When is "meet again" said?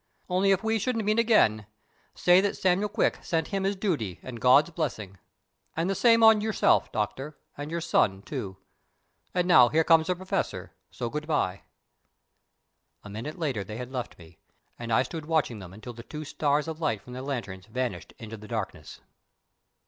1.05-1.67